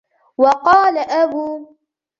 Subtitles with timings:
[0.37, 1.75] وَقَالَ أَبُو